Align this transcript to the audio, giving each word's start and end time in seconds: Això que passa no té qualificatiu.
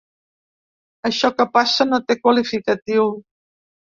Això 1.09 1.29
que 1.41 1.45
passa 1.57 1.87
no 1.89 2.01
té 2.07 2.17
qualificatiu. 2.21 3.13